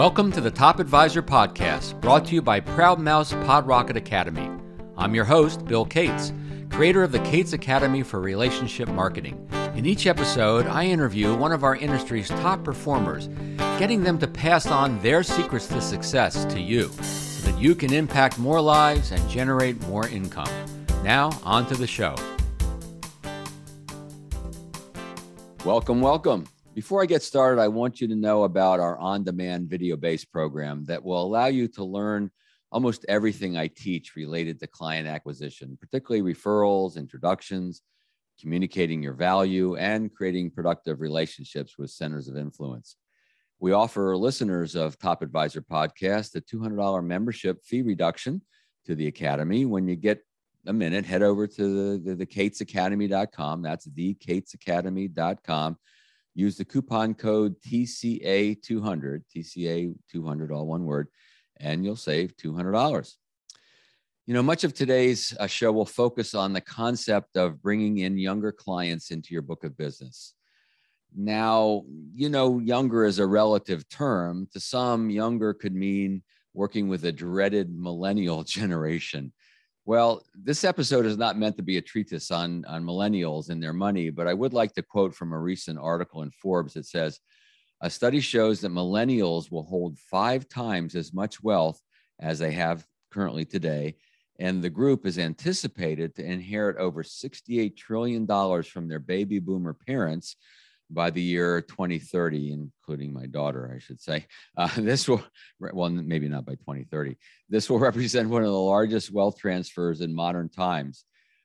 [0.00, 4.50] Welcome to the Top Advisor Podcast, brought to you by Proudmouth's Pod Rocket Academy.
[4.96, 6.32] I'm your host, Bill Cates,
[6.70, 9.46] creator of the Cates Academy for Relationship Marketing.
[9.74, 13.28] In each episode, I interview one of our industry's top performers,
[13.78, 17.92] getting them to pass on their secrets to success to you so that you can
[17.92, 20.48] impact more lives and generate more income.
[21.04, 22.14] Now, on to the show.
[25.66, 26.46] Welcome, welcome.
[26.74, 30.30] Before I get started, I want you to know about our on demand video based
[30.30, 32.30] program that will allow you to learn
[32.70, 37.82] almost everything I teach related to client acquisition, particularly referrals, introductions,
[38.40, 42.94] communicating your value, and creating productive relationships with centers of influence.
[43.58, 48.42] We offer listeners of Top Advisor Podcast a $200 membership fee reduction
[48.86, 49.64] to the Academy.
[49.64, 50.20] When you get
[50.66, 52.26] a minute, head over to the, the, the.
[53.62, 55.76] That's thecatesacademy.com
[56.34, 61.08] use the coupon code TCA200, TCA200, all one word,
[61.58, 63.14] and you'll save $200.
[64.26, 68.16] You know, much of today's uh, show will focus on the concept of bringing in
[68.16, 70.34] younger clients into your book of business.
[71.16, 71.82] Now,
[72.14, 74.46] you know, younger is a relative term.
[74.52, 76.22] To some, younger could mean
[76.54, 79.32] working with a dreaded millennial generation.
[79.90, 83.72] Well, this episode is not meant to be a treatise on, on millennials and their
[83.72, 87.18] money, but I would like to quote from a recent article in Forbes that says
[87.80, 91.82] a study shows that millennials will hold five times as much wealth
[92.20, 93.96] as they have currently today.
[94.38, 98.28] And the group is anticipated to inherit over $68 trillion
[98.62, 100.36] from their baby boomer parents
[100.92, 104.26] by the year 2030, including my daughter, I should say.
[104.56, 105.22] Uh, this will,
[105.60, 107.16] well, maybe not by 2030.
[107.48, 111.04] This will represent one of the largest wealth transfers in modern times.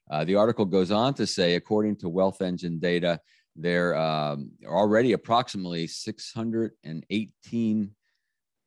[0.09, 3.19] Uh, the article goes on to say, according to Wealth Engine data,
[3.55, 7.91] there um, are already approximately 618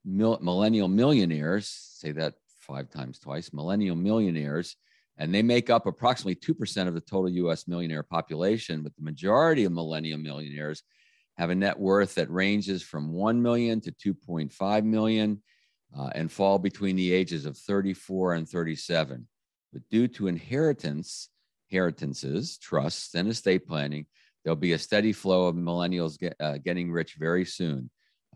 [0.05, 4.77] mil- millennial millionaires, say that five times twice, millennial millionaires
[5.19, 9.65] and they make up approximately 2% of the total US millionaire population, but the majority
[9.65, 10.83] of millennial millionaires
[11.37, 15.43] have a net worth that ranges from 1 million to 2.5 million
[15.97, 19.27] uh, and fall between the ages of 34 and 37.
[19.73, 21.29] But due to inheritance,
[21.71, 24.07] inheritances, trusts, and estate planning,
[24.45, 27.91] there'll be a steady flow of millennials get, uh, getting rich very soon.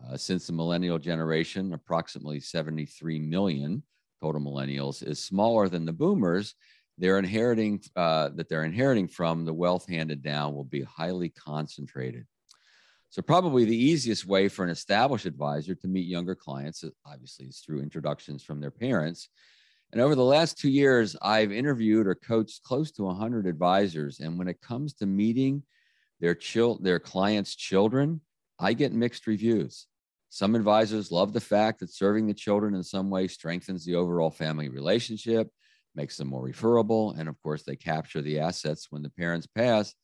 [0.04, 3.82] Uh, since the millennial generation, approximately 73 million,
[4.22, 6.54] total millennials is smaller than the boomers,
[6.98, 12.26] they're inheriting uh, that they're inheriting from the wealth handed down will be highly concentrated.
[13.10, 17.46] So probably the easiest way for an established advisor to meet younger clients, uh, obviously,
[17.46, 19.28] is through introductions from their parents.
[19.92, 24.20] And over the last two years, I've interviewed or coached close to 100 advisors.
[24.20, 25.62] And when it comes to meeting
[26.20, 28.22] their, chil- their clients' children,
[28.58, 29.86] I get mixed reviews.
[30.34, 34.30] Some advisors love the fact that serving the children in some way strengthens the overall
[34.30, 35.50] family relationship,
[35.94, 39.94] makes them more referable, and of course, they capture the assets when the parents pass.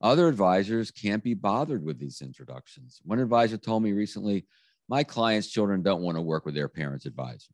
[0.00, 3.02] Other advisors can't be bothered with these introductions.
[3.04, 4.46] One advisor told me recently,
[4.88, 7.52] my clients' children don't want to work with their parents' advisor.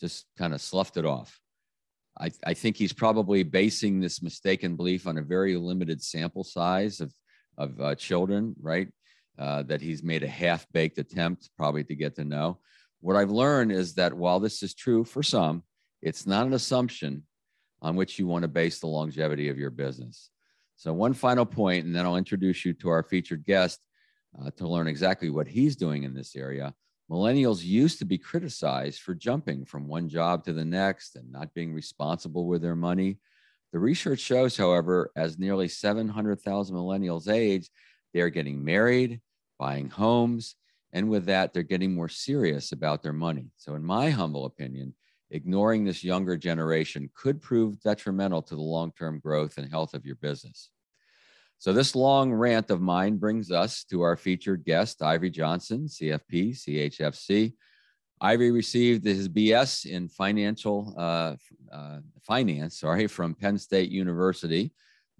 [0.00, 1.38] Just kind of sloughed it off.
[2.18, 7.02] I, I think he's probably basing this mistaken belief on a very limited sample size
[7.02, 7.12] of,
[7.58, 8.88] of uh, children, right?
[9.38, 12.58] Uh, that he's made a half baked attempt, probably to get to know.
[13.00, 15.62] What I've learned is that while this is true for some,
[16.02, 17.24] it's not an assumption
[17.80, 20.30] on which you want to base the longevity of your business.
[20.76, 23.80] So, one final point, and then I'll introduce you to our featured guest
[24.40, 26.74] uh, to learn exactly what he's doing in this area.
[27.10, 31.54] Millennials used to be criticized for jumping from one job to the next and not
[31.54, 33.18] being responsible with their money.
[33.72, 37.70] The research shows, however, as nearly 700,000 millennials age,
[38.12, 39.20] they are getting married,
[39.58, 40.56] buying homes.
[40.92, 43.50] And with that, they're getting more serious about their money.
[43.56, 44.94] So, in my humble opinion,
[45.30, 50.06] ignoring this younger generation could prove detrimental to the long term growth and health of
[50.06, 50.70] your business.
[51.58, 56.52] So, this long rant of mine brings us to our featured guest, Ivory Johnson, CFP,
[56.52, 57.52] CHFC.
[58.20, 61.36] Ivory received his BS in financial uh,
[61.70, 64.72] uh, finance, sorry, from Penn State University,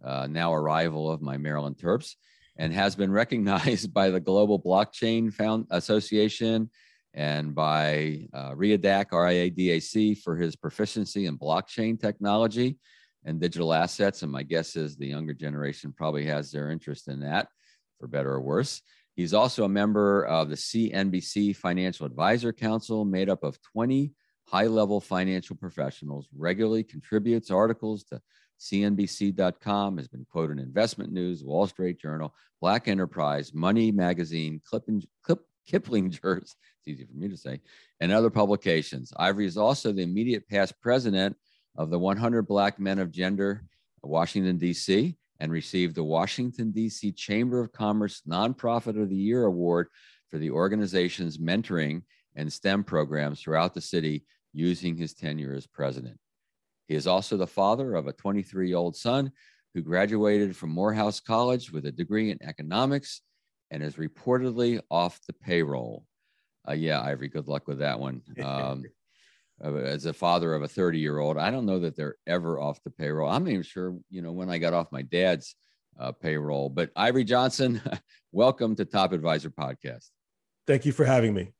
[0.02, 2.16] uh, now a rival of my Maryland Terps
[2.58, 6.70] and has been recognized by the Global Blockchain Found Association
[7.14, 12.78] and by uh, RIADAC, RIADAC, for his proficiency in blockchain technology
[13.24, 14.22] and digital assets.
[14.22, 17.48] And my guess is the younger generation probably has their interest in that,
[17.98, 18.82] for better or worse.
[19.16, 24.12] He's also a member of the CNBC Financial Advisor Council, made up of 20
[24.46, 28.20] high level financial professionals, regularly contributes articles to
[28.58, 34.84] CNBC.com has been quoted in Investment News, Wall Street Journal, Black Enterprise, Money Magazine, Clip
[34.88, 35.40] and, Clip
[35.70, 36.56] Kiplinger's, it's
[36.86, 37.60] easy for me to say,
[38.00, 39.12] and other publications.
[39.16, 41.36] Ivory is also the immediate past president
[41.76, 43.64] of the 100 Black Men of Greater,
[44.02, 47.12] Washington, D.C., and received the Washington, D.C.
[47.12, 49.88] Chamber of Commerce Nonprofit of the Year Award
[50.28, 52.02] for the organization's mentoring
[52.34, 56.18] and STEM programs throughout the city using his tenure as president.
[56.88, 59.30] He is also the father of a 23 year old son
[59.74, 63.20] who graduated from Morehouse College with a degree in economics
[63.70, 66.04] and is reportedly off the payroll.
[66.68, 68.22] Uh, yeah, Ivory, good luck with that one.
[68.42, 68.84] Um,
[69.60, 72.80] as a father of a 30 year old, I don't know that they're ever off
[72.84, 73.28] the payroll.
[73.28, 75.56] I'm not even sure, you know, when I got off my dad's
[75.98, 76.68] uh, payroll.
[76.68, 77.82] But Ivory Johnson,
[78.32, 80.10] welcome to Top Advisor Podcast.
[80.68, 81.54] Thank you for having me.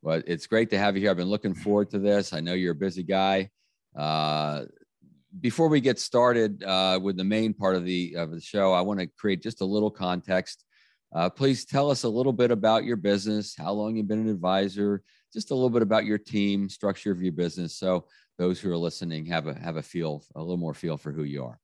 [0.00, 1.10] Well, it's great to have you here.
[1.10, 2.32] I've been looking forward to this.
[2.32, 3.50] I know you're a busy guy.
[3.98, 4.64] Uh,
[5.40, 8.80] before we get started uh, with the main part of the of the show, I
[8.80, 10.64] want to create just a little context.
[11.14, 14.28] Uh, please tell us a little bit about your business, how long you've been an
[14.28, 15.02] advisor,
[15.32, 18.06] just a little bit about your team, structure of your business, so
[18.38, 21.24] those who are listening have a have a feel, a little more feel for who
[21.24, 21.58] you are.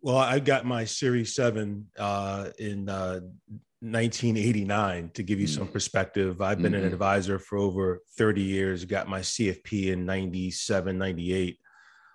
[0.00, 2.88] Well, I've got my Series Seven uh, in
[3.80, 6.40] 1989 uh, to give you some perspective.
[6.42, 6.86] I've been mm-hmm.
[6.86, 8.84] an advisor for over 30 years.
[8.84, 11.58] Got my CFP in 97, 98.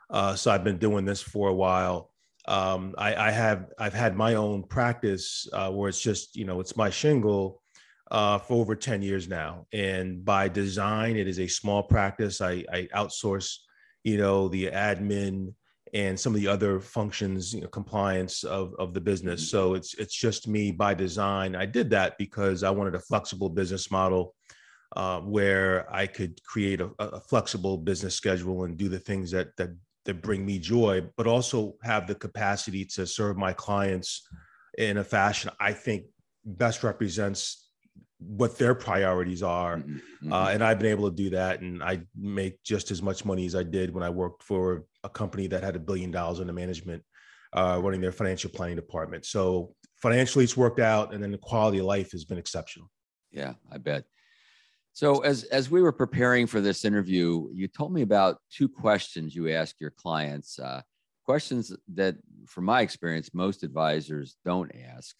[0.10, 2.12] Uh, so I've been doing this for a while.
[2.46, 6.60] Um, I, I, have I've had my own practice uh, where it's just you know
[6.60, 7.62] it's my shingle
[8.12, 9.66] uh, for over 10 years now.
[9.74, 12.42] And by design, it is a small practice.
[12.42, 13.58] I, I outsource,
[14.04, 15.54] you know, the admin
[15.94, 19.42] and some of the other functions, you know, compliance of, of the business.
[19.42, 19.58] Mm-hmm.
[19.58, 21.56] So it's it's just me by design.
[21.56, 24.34] I did that because I wanted a flexible business model
[24.96, 29.56] uh, where I could create a, a, flexible business schedule and do the things that
[29.58, 29.70] that
[30.06, 34.28] that bring me joy, but also have the capacity to serve my clients
[34.78, 36.06] in a fashion I think
[36.46, 37.63] best represents
[38.28, 39.78] what their priorities are.
[39.78, 40.32] Mm-hmm.
[40.32, 40.54] Uh, mm-hmm.
[40.56, 41.62] and I've been able to do that.
[41.62, 45.10] And I make just as much money as I did when I worked for a
[45.10, 47.04] company that had a billion dollars in the management,
[47.54, 49.26] uh, running their financial planning department.
[49.26, 51.14] So financially, it's worked out.
[51.14, 52.90] And then the quality of life has been exceptional.
[53.32, 54.06] Yeah, I bet.
[54.94, 59.36] So as as we were preparing for this interview, you told me about two questions
[59.36, 60.60] you ask your clients.
[60.60, 60.82] Uh,
[61.26, 62.16] questions that,
[62.48, 65.16] from my experience, most advisors don't ask.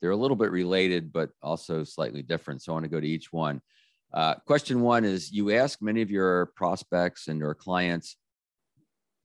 [0.00, 2.62] They're a little bit related, but also slightly different.
[2.62, 3.60] So I want to go to each one.
[4.12, 8.16] Uh, question one is you ask many of your prospects and your clients,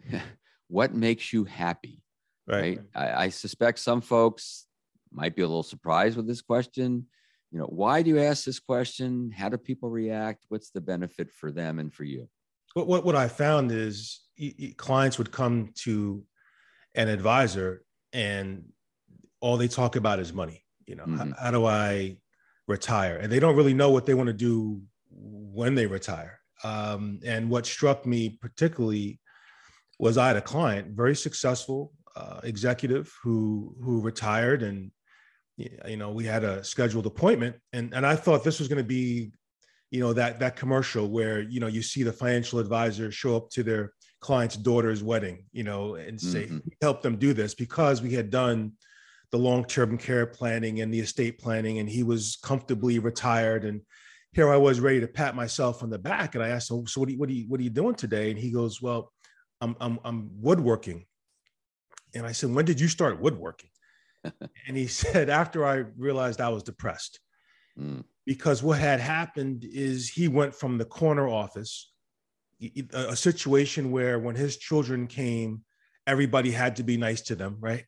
[0.68, 2.01] what makes you happy?
[2.48, 2.80] Right.
[2.80, 2.81] right?
[2.94, 4.68] I, I suspect some folks
[5.12, 7.07] might be a little surprised with this question.
[7.51, 9.31] You know, why do you ask this question?
[9.31, 10.45] How do people react?
[10.50, 12.27] What's the benefit for them and for you?
[12.74, 14.19] What, what, what I found is
[14.75, 16.24] clients would come to
[16.94, 18.66] an advisor and
[19.39, 21.32] all they talk about is money you know mm-hmm.
[21.32, 22.16] how, how, do i
[22.68, 27.20] retire and they don't really know what they want to do when they retire um,
[27.26, 29.20] and what struck me particularly
[30.00, 34.92] was i had a client very successful uh, executive who who retired and
[35.58, 38.84] you know we had a scheduled appointment and and i thought this was going to
[38.84, 39.32] be
[39.92, 43.50] you know that that commercial where you know you see the financial advisor show up
[43.50, 46.58] to their client's daughter's wedding you know and say mm-hmm.
[46.82, 48.74] help them do this because we had done
[49.31, 53.66] the long-term care planning and the estate planning and he was comfortably retired.
[53.66, 53.81] And
[54.34, 57.01] here I was ready to pat myself on the back and I asked him so
[57.01, 58.29] what are you, what are you, what are you doing today?
[58.29, 59.12] And he goes well
[59.62, 61.05] I'm, I'm, I'm woodworking.
[62.13, 63.70] And I said when did you start woodworking?
[64.67, 67.20] And he said after I realized I was depressed.
[67.77, 68.05] Mm.
[68.25, 71.91] because what had happened is he went from the corner office
[72.94, 75.62] a situation where when his children came
[76.08, 77.84] everybody had to be nice to them right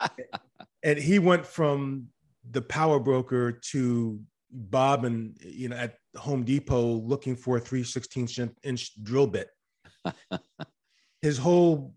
[0.86, 2.06] and he went from
[2.48, 8.54] the power broker to Bob and you know at Home Depot looking for a 316
[8.62, 9.48] inch drill bit.
[11.22, 11.92] His whole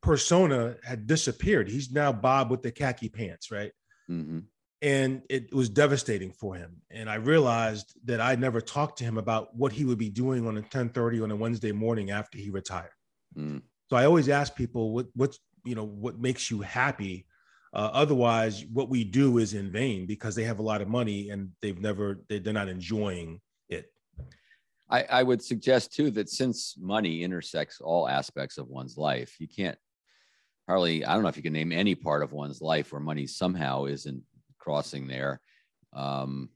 [0.00, 1.68] persona had disappeared.
[1.68, 3.72] He's now Bob with the khaki pants, right?
[4.08, 4.40] Mm-hmm.
[4.80, 6.82] And it was devastating for him.
[6.88, 10.46] And I realized that I never talked to him about what he would be doing
[10.46, 12.92] on a 1030 on a Wednesday morning after he retired.
[13.36, 13.62] Mm.
[13.90, 17.26] So I always ask people what what's you know what makes you happy
[17.72, 21.30] uh, otherwise, what we do is in vain because they have a lot of money
[21.30, 23.92] and they've never they, they're not enjoying it.
[24.90, 29.48] I, I would suggest too that since money intersects all aspects of one's life, you
[29.48, 29.78] can't
[30.66, 33.26] hardly I don't know if you can name any part of one's life where money
[33.26, 34.22] somehow isn't
[34.58, 35.40] crossing there.
[35.92, 36.48] Um,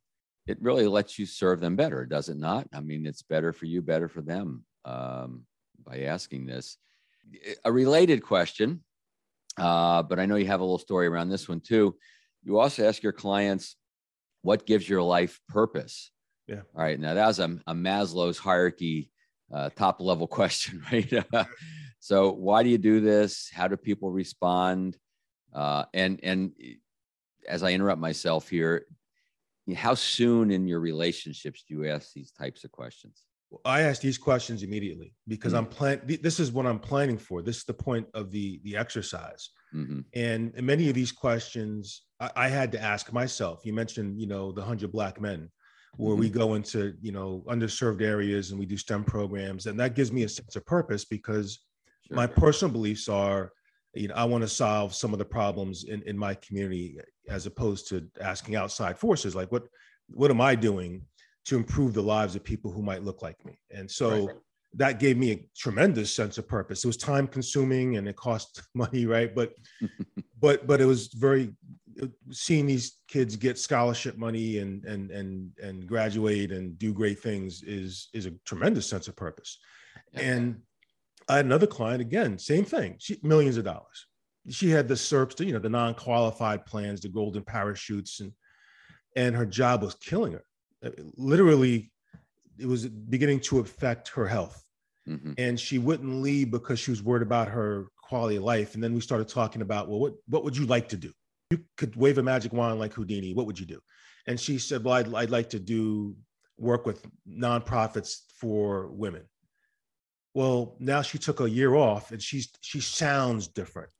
[0.47, 2.67] it really lets you serve them better, does it not?
[2.75, 5.45] I mean, it's better for you, better for them um,
[5.87, 6.79] by asking this.
[7.65, 8.83] A related question
[9.59, 11.97] uh, but I know you have a little story around this one too.
[12.43, 13.77] You also ask your clients,
[14.43, 16.11] what gives your life purpose?
[16.49, 16.63] Yeah.
[16.75, 16.99] All right.
[16.99, 19.11] Now that was a, a Maslow's hierarchy
[19.53, 21.13] uh, top level question, right?
[22.01, 23.51] so why do you do this?
[23.53, 24.97] How do people respond?
[25.53, 26.53] Uh, and and
[27.47, 28.87] as I interrupt myself here,
[29.75, 33.23] how soon in your relationships do you ask these types of questions?
[33.65, 35.65] I ask these questions immediately because mm-hmm.
[35.65, 36.01] I'm plan.
[36.05, 37.43] This is what I'm planning for.
[37.43, 39.51] This is the point of the the exercise.
[39.75, 40.01] Mm-hmm.
[40.15, 43.63] And, and many of these questions I, I, had to ask myself.
[43.65, 45.51] You mentioned, you know, the hundred black men,
[45.97, 46.21] where mm-hmm.
[46.21, 50.13] we go into you know underserved areas and we do STEM programs, and that gives
[50.13, 51.61] me a sense of purpose because
[52.07, 52.17] sure.
[52.17, 53.53] my personal beliefs are
[53.95, 57.47] you know i want to solve some of the problems in, in my community as
[57.47, 59.65] opposed to asking outside forces like what
[60.09, 61.03] what am i doing
[61.45, 64.37] to improve the lives of people who might look like me and so right.
[64.75, 68.63] that gave me a tremendous sense of purpose it was time consuming and it cost
[68.75, 69.53] money right but
[70.41, 71.55] but but it was very
[72.31, 77.63] seeing these kids get scholarship money and and and and graduate and do great things
[77.63, 79.59] is is a tremendous sense of purpose
[80.15, 80.21] yeah.
[80.21, 80.57] and
[81.29, 82.97] I had another client again, same thing.
[82.99, 84.07] She millions of dollars.
[84.51, 88.33] She had the SERPs, you know, the non-qualified plans, the golden parachutes, and
[89.15, 90.45] and her job was killing her.
[90.85, 91.93] Uh, literally,
[92.59, 94.65] it was beginning to affect her health.
[95.09, 95.33] Mm-hmm.
[95.39, 98.75] And she wouldn't leave because she was worried about her quality of life.
[98.75, 101.13] And then we started talking about, well, what what would you like to do?
[101.51, 103.35] You could wave a magic wand like Houdini.
[103.35, 103.81] What would you do?
[104.29, 106.15] And she said, well, I'd, I'd like to do
[106.57, 109.25] work with nonprofits for women.
[110.35, 113.91] Well, now she took a year off and she's she sounds different.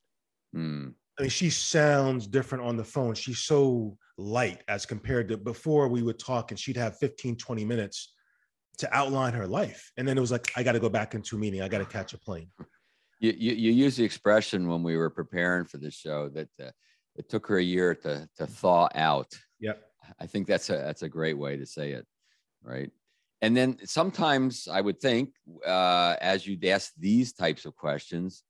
[0.55, 0.95] Mm.
[1.19, 3.15] I mean, she sounds different on the phone.
[3.15, 7.65] She's so light as compared to before we would talk and she'd have 15, 20
[7.65, 8.15] minutes
[8.79, 9.93] to outline her life.
[9.97, 11.61] And then it was like, I got to go back into a meeting.
[11.63, 12.49] I got to catch a plane.
[13.21, 16.71] You, you, you use the expression when we were preparing for the show that uh,
[17.17, 19.33] it took her a year to, to thaw out.
[19.61, 19.83] Yep.
[20.19, 22.07] I think that's a, that's a great way to say it.
[22.65, 22.91] Right
[23.43, 25.31] and then sometimes I would think,
[25.67, 28.45] uh, as you'd ask these types of questions,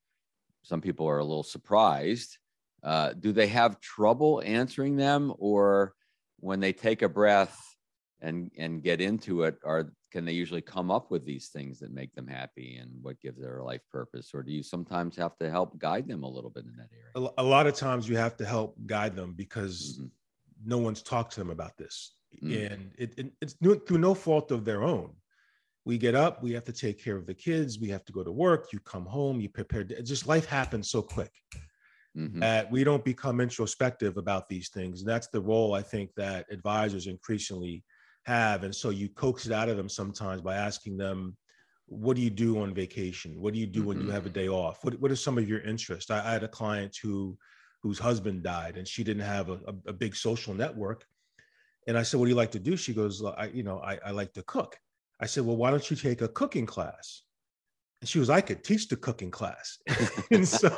[0.61, 2.37] some people are a little surprised.
[2.83, 5.93] Uh, do they have trouble answering them, or
[6.39, 7.57] when they take a breath
[8.21, 11.91] and and get into it, are can they usually come up with these things that
[11.91, 15.49] make them happy and what gives their life purpose, or do you sometimes have to
[15.49, 17.31] help guide them a little bit in that area?
[17.37, 20.07] A lot of times you have to help guide them because mm-hmm.
[20.65, 22.71] no one's talked to them about this mm.
[22.71, 25.11] and it, it, it's through no fault of their own.
[25.85, 28.23] We get up, we have to take care of the kids, we have to go
[28.23, 28.71] to work.
[28.71, 29.83] You come home, you prepare.
[29.83, 31.31] Just life happens so quick
[32.17, 32.39] mm-hmm.
[32.39, 35.01] that we don't become introspective about these things.
[35.01, 37.83] And that's the role I think that advisors increasingly
[38.25, 38.63] have.
[38.63, 41.35] And so you coax it out of them sometimes by asking them,
[41.87, 43.39] what do you do on vacation?
[43.39, 43.87] What do you do mm-hmm.
[43.89, 44.39] when you have a mm-hmm.
[44.39, 44.83] day off?
[44.83, 46.09] What, what are some of your interests?
[46.09, 47.37] I, I, had a client who
[47.81, 51.05] whose husband died and she didn't have a, a, a, big social network.
[51.85, 52.77] And I said, what do you like to do?
[52.77, 54.79] She goes, I, you know, I, I like to cook.
[55.19, 57.23] I said, well, why don't you take a cooking class?
[58.03, 59.77] And she was, I could teach the cooking class.
[60.31, 60.69] and so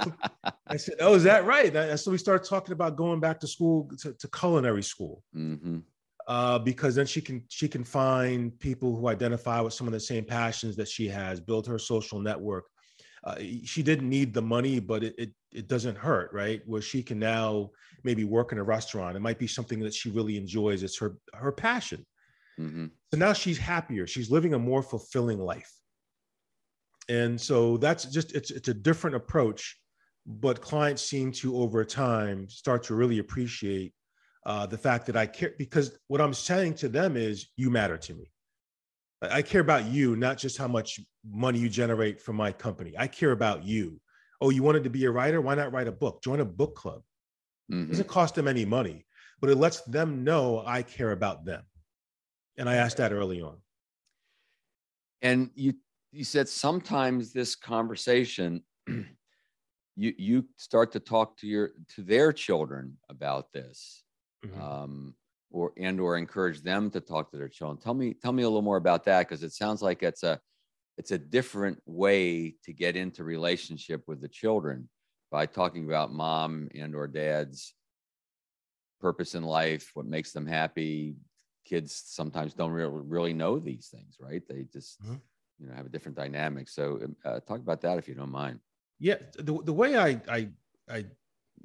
[0.67, 1.75] I said, oh, is that right?
[1.75, 5.23] And so we started talking about going back to school, to, to culinary school.
[5.35, 5.79] Mm-hmm.
[6.27, 9.99] Uh, because then she can she can find people who identify with some of the
[9.99, 12.65] same passions that she has, build her social network,
[13.25, 16.61] uh, she didn't need the money, but it, it, it doesn't hurt, right?
[16.67, 17.71] Where she can now
[18.03, 19.17] maybe work in a restaurant.
[19.17, 20.83] It might be something that she really enjoys.
[20.83, 22.05] It's her her passion.
[22.59, 22.85] Mm-hmm.
[23.11, 24.05] So now she's happier.
[24.05, 25.71] She's living a more fulfilling life.
[27.07, 29.77] And so that's just it's it's a different approach,
[30.25, 33.93] but clients seem to over time start to really appreciate
[34.45, 37.97] uh, the fact that I care because what I'm saying to them is you matter
[37.97, 38.31] to me.
[39.21, 42.93] I care about you, not just how much money you generate from my company.
[42.97, 43.99] I care about you.
[44.41, 45.41] Oh, you wanted to be a writer?
[45.41, 46.21] Why not write a book?
[46.21, 47.01] Join a book club.
[47.71, 47.83] Mm-hmm.
[47.83, 49.05] It doesn't cost them any money,
[49.41, 51.63] but it lets them know I care about them.
[52.57, 53.57] And I asked that early on.
[55.21, 55.73] And you
[56.15, 62.97] you said sometimes this conversation you you start to talk to your to their children
[63.09, 64.03] about this.
[64.45, 64.61] Mm-hmm.
[64.61, 65.15] Um,
[65.51, 67.79] or and or encourage them to talk to their children.
[67.79, 70.39] Tell me tell me a little more about that because it sounds like it's a
[70.97, 74.89] it's a different way to get into relationship with the children
[75.31, 77.73] by talking about mom and or dad's
[79.01, 81.15] purpose in life, what makes them happy.
[81.65, 84.43] Kids sometimes don't really, really know these things, right?
[84.47, 85.15] They just mm-hmm.
[85.59, 86.69] You know have a different dynamic.
[86.69, 88.59] So um, uh, talk about that if you don't mind.
[88.99, 90.49] Yeah, the the way I I
[90.89, 91.05] I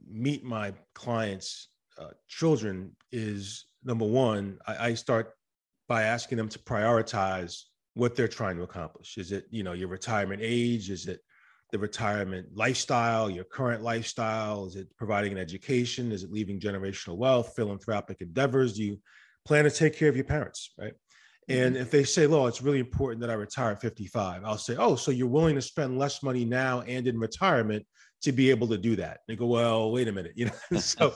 [0.09, 1.68] meet my clients'
[1.99, 5.35] uh, children is number one, I, I start
[5.88, 7.62] by asking them to prioritize
[7.94, 9.18] what they're trying to accomplish.
[9.18, 10.90] Is it, you know, your retirement age?
[10.90, 11.20] Is it
[11.73, 14.66] the retirement lifestyle, your current lifestyle?
[14.66, 16.12] Is it providing an education?
[16.12, 18.75] Is it leaving generational wealth, philanthropic endeavors?
[18.75, 19.00] Do you
[19.44, 20.94] plan to take care of your parents, right?
[21.49, 21.82] And mm-hmm.
[21.82, 24.97] if they say, "Well, it's really important that I retire at 55," I'll say, "Oh,
[24.97, 27.85] so you're willing to spend less money now and in retirement
[28.23, 30.78] to be able to do that?" And they go, "Well, wait a minute," you know.
[30.78, 31.14] so,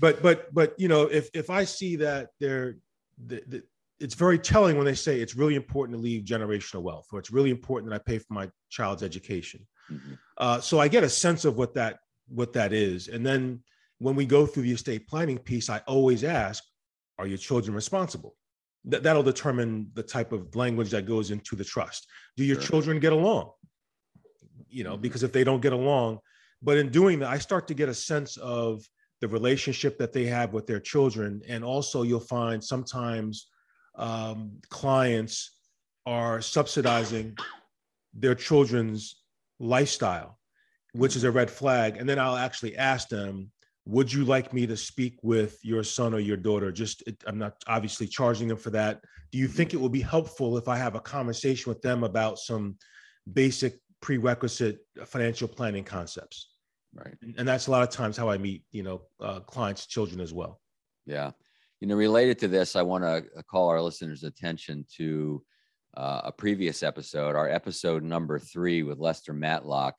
[0.00, 2.76] but but but you know, if if I see that they're
[3.26, 3.62] the, the,
[3.98, 7.30] it's very telling when they say it's really important to leave generational wealth, or it's
[7.30, 9.66] really important that I pay for my child's education.
[9.90, 10.14] Mm-hmm.
[10.38, 13.62] Uh, so I get a sense of what that what that is, and then
[13.98, 16.62] when we go through the estate planning piece, I always ask,
[17.18, 18.36] "Are your children responsible?"
[18.84, 22.06] That that'll determine the type of language that goes into the trust.
[22.36, 22.68] Do your sure.
[22.68, 23.50] children get along?
[24.68, 25.02] You know, mm-hmm.
[25.02, 26.20] because if they don't get along,
[26.62, 28.86] but in doing that, I start to get a sense of
[29.20, 33.48] the relationship that they have with their children, and also you'll find sometimes
[33.96, 35.58] um, clients
[36.06, 37.36] are subsidizing
[38.14, 39.22] their children's
[39.58, 40.38] lifestyle,
[40.92, 41.98] which is a red flag.
[41.98, 43.50] And then I'll actually ask them,
[43.86, 46.70] would you like me to speak with your son or your daughter?
[46.70, 49.00] Just, it, I'm not obviously charging them for that.
[49.32, 52.38] Do you think it will be helpful if I have a conversation with them about
[52.38, 52.76] some
[53.32, 56.50] basic prerequisite financial planning concepts?
[56.94, 57.14] Right.
[57.36, 60.32] And that's a lot of times how I meet, you know, uh, clients' children as
[60.32, 60.60] well.
[61.06, 61.32] Yeah
[61.80, 65.42] you know, related to this, I want to uh, call our listeners' attention to
[65.96, 69.98] uh, a previous episode, our episode number three with Lester Matlock,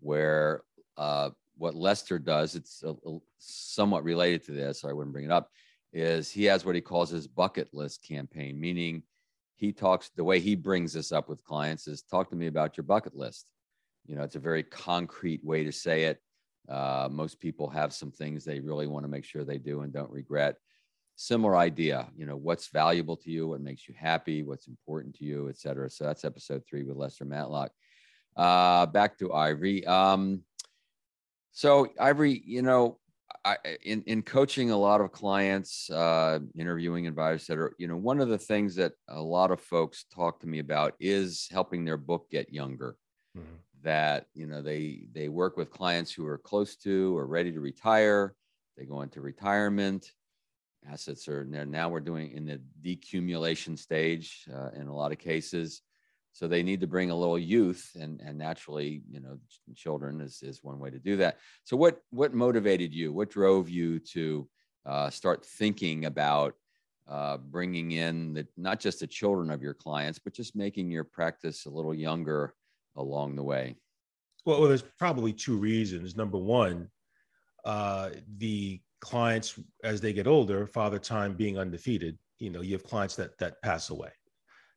[0.00, 0.62] where
[0.96, 5.24] uh, what Lester does, it's a, a somewhat related to this, so I wouldn't bring
[5.24, 5.50] it up,
[5.92, 9.02] is he has what he calls his bucket list campaign, meaning
[9.56, 12.76] he talks, the way he brings this up with clients is talk to me about
[12.76, 13.46] your bucket list.
[14.06, 16.22] You know, it's a very concrete way to say it.
[16.68, 19.92] Uh, most people have some things they really want to make sure they do and
[19.92, 20.56] don't regret
[21.20, 25.24] similar idea you know what's valuable to you what makes you happy what's important to
[25.24, 27.72] you et cetera so that's episode three with lester matlock
[28.36, 30.40] uh back to ivory um
[31.58, 32.98] so ivory you know
[33.44, 37.70] I, in, in coaching a lot of clients, uh, interviewing advisors, etc.
[37.78, 40.94] You know, one of the things that a lot of folks talk to me about
[40.98, 42.96] is helping their book get younger.
[43.36, 43.56] Mm-hmm.
[43.82, 47.60] That you know they they work with clients who are close to or ready to
[47.60, 48.34] retire.
[48.76, 50.12] They go into retirement
[50.90, 55.82] assets are now we're doing in the decumulation stage uh, in a lot of cases
[56.38, 59.40] so they need to bring a little youth and and naturally you know
[59.74, 61.38] children is, is one way to do that.
[61.64, 63.12] So what what motivated you?
[63.12, 64.48] What drove you to
[64.86, 66.54] uh, start thinking about
[67.08, 71.02] uh, bringing in the, not just the children of your clients but just making your
[71.02, 72.54] practice a little younger
[72.94, 73.74] along the way?
[74.46, 76.14] Well, well there's probably two reasons.
[76.16, 76.88] Number one
[77.64, 82.84] uh, the clients as they get older, father time being undefeated, you know, you have
[82.84, 84.10] clients that that pass away.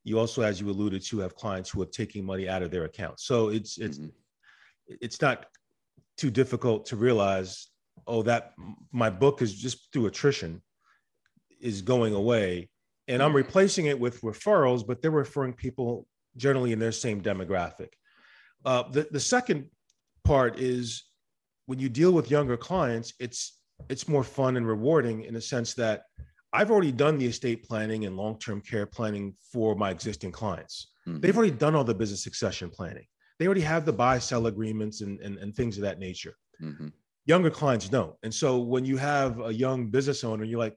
[0.04, 2.86] You also, as you alluded to, have clients who are taking money out of their
[2.86, 3.20] account.
[3.20, 4.96] So it's it's mm-hmm.
[5.02, 5.46] it's not
[6.18, 7.68] too difficult to realize,
[8.08, 8.54] oh, that
[8.92, 10.62] my book is just through attrition
[11.60, 12.70] is going away.
[13.08, 13.38] And I'm mm-hmm.
[13.38, 17.90] replacing it with referrals, but they're referring people generally in their same demographic.
[18.66, 19.68] Uh, the, the second
[20.24, 21.04] part is
[21.66, 23.58] when you deal with younger clients, it's
[23.90, 26.04] it's more fun and rewarding in the sense that
[26.54, 30.92] I've already done the estate planning and long-term care planning for my existing clients.
[31.08, 31.22] Mm-hmm.
[31.22, 33.06] They've already done all the business succession planning.
[33.40, 36.36] They already have the buy-sell agreements and, and, and things of that nature.
[36.62, 36.90] Mm-hmm.
[37.26, 38.16] Younger clients don't.
[38.24, 40.76] And so when you have a young business owner, you're like,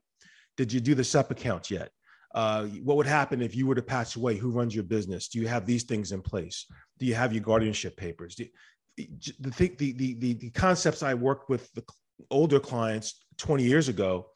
[0.57, 1.91] did you do the SEP account yet?
[2.33, 4.37] Uh, what would happen if you were to pass away?
[4.37, 5.27] Who runs your business?
[5.27, 6.65] Do you have these things in place?
[6.99, 8.35] Do you have your guardianship papers?
[8.35, 8.45] Do,
[8.97, 9.09] the,
[9.39, 11.83] the, the, the, the concepts I worked with the
[12.31, 14.27] older clients 20 years ago,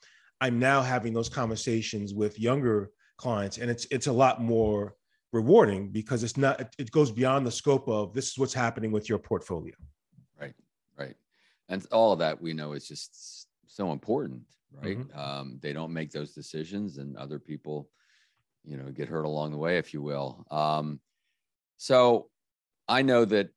[0.42, 4.96] I'm now having those conversations with younger clients, and it's it's a lot more
[5.32, 9.10] rewarding because it's not it goes beyond the scope of this is what's happening with
[9.10, 9.74] your portfolio.
[10.40, 10.56] Right,
[10.98, 11.16] right,
[11.68, 14.44] and all of that we know is just so important,
[14.82, 14.98] right?
[14.98, 15.20] Mm-hmm.
[15.20, 17.90] Um, they don't make those decisions, and other people,
[18.64, 20.46] you know, get hurt along the way, if you will.
[20.50, 21.00] Um,
[21.78, 22.30] so
[22.88, 23.50] I know that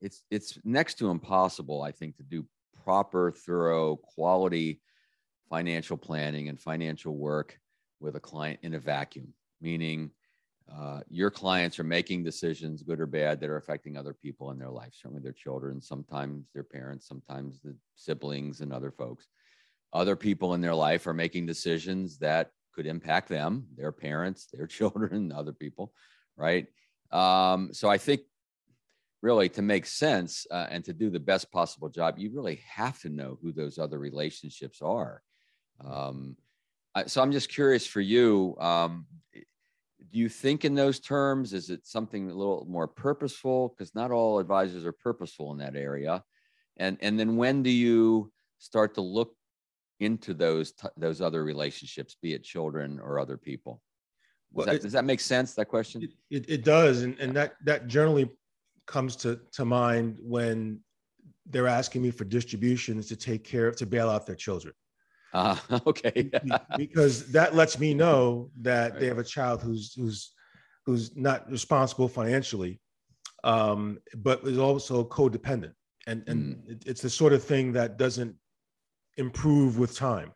[0.00, 2.46] it's it's next to impossible, I think, to do
[2.84, 4.80] proper, thorough, quality
[5.50, 7.58] financial planning and financial work
[7.98, 10.10] with a client in a vacuum, meaning
[10.72, 14.58] uh, your clients are making decisions, good or bad, that are affecting other people in
[14.58, 19.26] their life, certainly their children, sometimes their parents, sometimes the siblings and other folks.
[19.92, 24.66] Other people in their life are making decisions that could impact them, their parents, their
[24.68, 25.92] children, other people,
[26.36, 26.68] right?
[27.10, 28.20] Um, so I think
[29.22, 33.00] really to make sense uh, and to do the best possible job, you really have
[33.00, 35.22] to know who those other relationships are.
[35.84, 36.36] Um,
[37.06, 38.56] so I'm just curious for you.
[38.58, 41.52] Um, do you think in those terms?
[41.52, 43.68] Is it something a little more purposeful?
[43.68, 46.24] Because not all advisors are purposeful in that area.
[46.78, 49.34] And and then when do you start to look
[50.00, 53.82] into those those other relationships, be it children or other people.
[54.52, 55.54] Does, Well, that, it- does that make sense?
[55.54, 56.02] That question?
[56.02, 58.30] It, it, it does, and, and that that generally
[58.86, 60.80] comes to to mind when
[61.46, 64.74] they're asking me for distributions to take care of to bail out their children,
[65.32, 66.30] Uh, okay.
[66.76, 69.00] Because that lets me know that Right.
[69.00, 70.32] they have a child who's who's
[70.86, 72.80] who's not responsible financially,
[73.44, 75.74] um, but is also codependent,
[76.06, 76.70] and and Mm.
[76.70, 78.34] it, it's the sort of thing that doesn't
[79.16, 80.32] improve with time.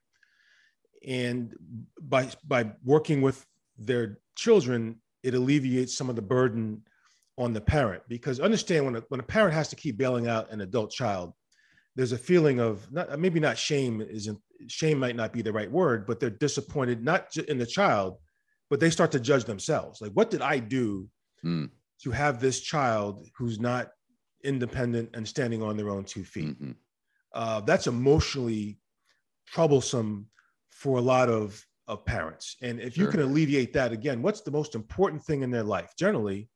[1.07, 1.55] And
[2.01, 3.45] by by working with
[3.77, 6.83] their children, it alleviates some of the burden
[7.37, 8.03] on the parent.
[8.09, 11.33] Because understand when a, when a parent has to keep bailing out an adult child,
[11.97, 15.71] there's a feeling of not maybe not shame isn't shame might not be the right
[15.71, 18.19] word, but they're disappointed not in the child,
[18.71, 20.01] but they start to judge themselves.
[20.01, 21.09] Like, what did I do
[21.45, 21.69] Mm,
[22.03, 23.91] to have this child who's not
[24.43, 26.59] independent and standing on their own two feet?
[26.59, 26.75] mhm.
[27.35, 28.79] uh, that's emotionally
[29.47, 30.27] troublesome
[30.71, 32.57] for a lot of, of parents.
[32.63, 35.93] And if you can alleviate that, again, what's the most important thing in their life?
[35.99, 36.49] Generally,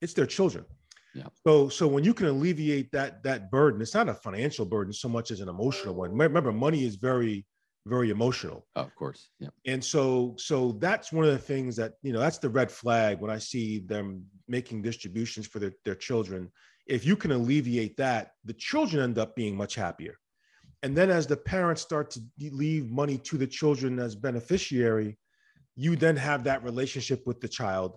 [0.00, 0.64] it's their children.
[1.14, 1.28] Yeah.
[1.46, 5.08] So, so when you can alleviate that that burden, it's not a financial burden so
[5.08, 6.12] much as an emotional one.
[6.12, 7.46] Remember, money is very,
[7.86, 9.30] very emotional, Oh, of course.
[9.40, 9.48] Yeah.
[9.66, 13.20] and so so that's one of the things that you know that's the red flag
[13.20, 16.50] when I see them making distributions for their, their children.
[16.86, 20.16] If you can alleviate that, the children end up being much happier.
[20.82, 25.18] And then as the parents start to leave money to the children as beneficiary,
[25.76, 27.96] you then have that relationship with the child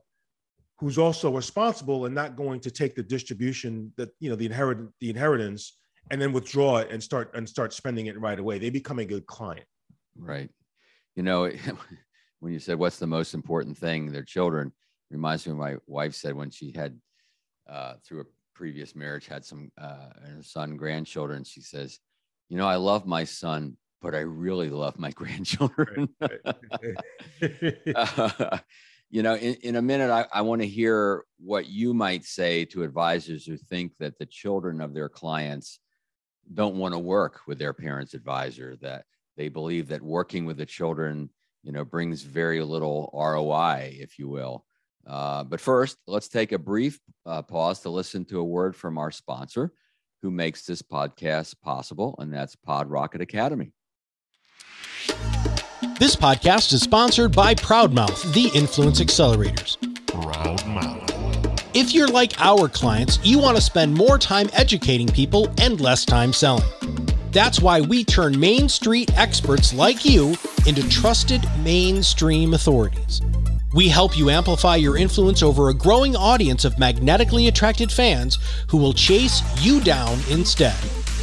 [0.82, 4.80] who's also responsible and not going to take the distribution that you know the inherit
[5.00, 5.78] the inheritance
[6.10, 8.58] and then withdraw it and start and start spending it right away.
[8.58, 9.66] They become a good client.
[10.18, 10.50] Right.
[11.16, 11.52] You know,
[12.40, 14.74] when you said what's the most important thing, their children
[15.12, 17.00] reminds me of my wife said when she had
[17.70, 21.44] uh, through a previous marriage had some uh, her son grandchildren.
[21.44, 22.00] She says,
[22.50, 26.10] "You know, I love my son, but I really love my grandchildren."
[27.96, 28.58] Uh,
[29.12, 32.64] you know, in, in a minute, I, I want to hear what you might say
[32.66, 35.80] to advisors who think that the children of their clients
[36.54, 39.04] don't want to work with their parents' advisor, that
[39.36, 41.30] they believe that working with the children,
[41.62, 44.66] you know, brings very little ROI, if you will.
[45.06, 48.98] Uh, but first, let's take a brief uh, pause to listen to a word from
[48.98, 49.74] our sponsor
[50.22, 53.74] who makes this podcast possible, and that's Pod Rocket Academy.
[56.02, 59.78] This podcast is sponsored by Proudmouth, the Influence Accelerators.
[60.08, 61.64] Proud Mouth.
[61.76, 66.04] If you're like our clients, you want to spend more time educating people and less
[66.04, 66.68] time selling.
[67.30, 70.30] That's why we turn Main Street experts like you
[70.66, 73.22] into trusted mainstream authorities.
[73.76, 78.78] We help you amplify your influence over a growing audience of magnetically attracted fans who
[78.78, 80.74] will chase you down instead.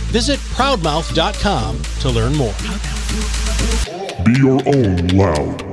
[0.09, 2.55] Visit proudmouth.com to learn more.
[4.25, 5.69] Be your own loud.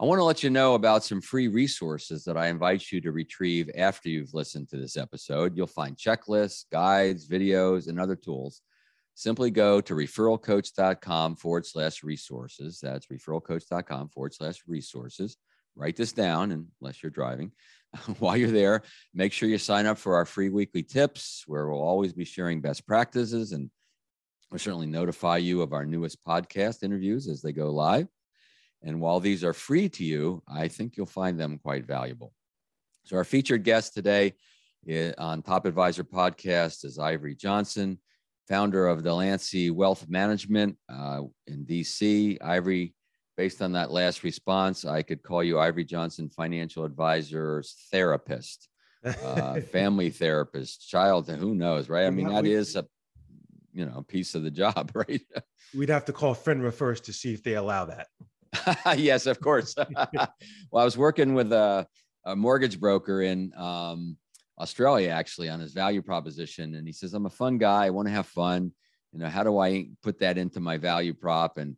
[0.00, 3.12] I want to let you know about some free resources that I invite you to
[3.12, 5.54] retrieve after you've listened to this episode.
[5.54, 8.62] You'll find checklists, guides, videos, and other tools.
[9.18, 12.78] Simply go to referralcoach.com forward slash resources.
[12.80, 15.36] That's referralcoach.com forward slash resources.
[15.74, 17.50] Write this down unless you're driving.
[18.20, 21.82] While you're there, make sure you sign up for our free weekly tips where we'll
[21.82, 23.72] always be sharing best practices and
[24.52, 28.06] we'll certainly notify you of our newest podcast interviews as they go live.
[28.84, 32.32] And while these are free to you, I think you'll find them quite valuable.
[33.02, 34.34] So, our featured guest today
[34.88, 37.98] eh, on Top Advisor Podcast is Ivory Johnson,
[38.48, 42.38] founder of Delancey Wealth Management uh, in DC.
[42.42, 42.94] Ivory,
[43.36, 48.68] based on that last response, I could call you Ivory Johnson, financial advisor's therapist,
[49.04, 52.06] uh, family therapist, child, who knows, right?
[52.06, 52.86] I mean, that is a
[53.72, 55.22] you know, a piece of the job, right?
[55.74, 58.08] We'd have to call FINRA first to see if they allow that.
[58.98, 59.74] yes, of course.
[59.76, 60.28] well,
[60.74, 61.86] I was working with a,
[62.24, 64.16] a mortgage broker in um,
[64.60, 67.86] Australia actually on his value proposition, and he says, "I'm a fun guy.
[67.86, 68.72] I want to have fun.
[69.12, 71.76] You know, how do I put that into my value prop?" And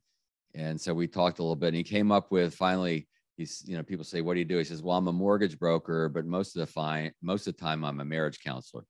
[0.54, 3.06] and so we talked a little bit, and he came up with finally.
[3.36, 5.58] He's, you know, people say, "What do you do?" He says, "Well, I'm a mortgage
[5.58, 8.84] broker, but most of the fine, most of the time, I'm a marriage counselor,"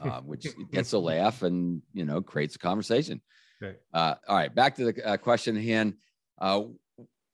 [0.00, 3.20] uh, which gets a laugh and you know creates a conversation.
[3.60, 3.76] Right.
[3.92, 5.94] Uh, all right, back to the uh, question hand.
[6.38, 6.64] Uh,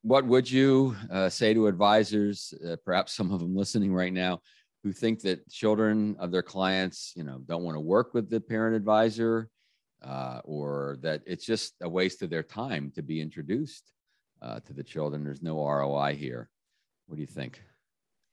[0.03, 4.41] what would you uh, say to advisors, uh, perhaps some of them listening right now,
[4.83, 8.41] who think that children of their clients, you know, don't want to work with the
[8.41, 9.49] parent advisor,
[10.03, 13.93] uh, or that it's just a waste of their time to be introduced
[14.41, 15.25] uh, to the children?
[15.25, 16.51] There's no ROI here.
[17.07, 17.63] What do you think?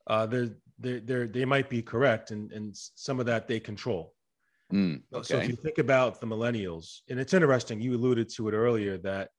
[0.08, 4.16] uh, they're, they're, they're, they might be correct, and, and some of that they control.
[4.74, 8.54] Mm, So if you think about the millennials, and it's interesting, you alluded to it
[8.54, 9.30] earlier that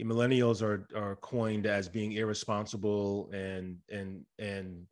[0.00, 4.86] millennials are are coined as being irresponsible and and and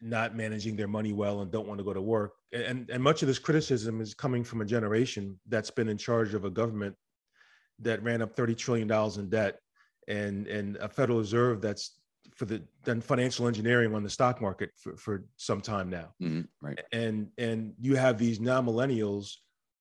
[0.00, 2.32] not managing their money well and don't want to go to work.
[2.52, 6.34] And and much of this criticism is coming from a generation that's been in charge
[6.34, 6.94] of a government
[7.80, 9.58] that ran up 30 trillion dollars in debt
[10.08, 11.98] and and a Federal Reserve that's
[12.34, 16.46] for the done financial engineering on the stock market for, for some time now Mhm,
[16.62, 16.80] right.
[16.92, 19.34] and and you have these now millennials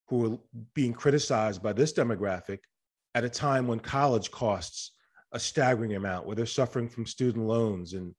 [0.08, 0.38] who are
[0.73, 2.60] being criticized by this demographic
[3.15, 4.93] at a time when college costs
[5.34, 8.15] a staggering amount where they're suffering from student loans and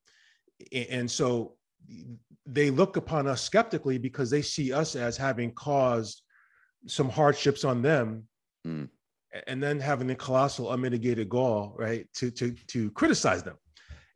[0.72, 1.56] and so
[2.46, 6.22] they look upon us skeptically because they see us as having caused
[6.86, 8.28] some hardships on them
[8.66, 8.88] Mm.
[9.46, 13.56] and then having the colossal unmitigated gall right to to to criticize them.